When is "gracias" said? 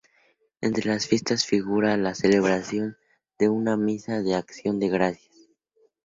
4.89-5.47